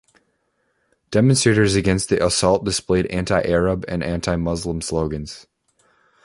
Demonstrators 1.11 1.75
against 1.75 2.09
the 2.09 2.25
assault 2.25 2.63
displayed 2.65 3.05
anti-Arab 3.11 3.85
and 3.87 4.03
anti-Muslim 4.03 4.81
slogans. 4.81 5.45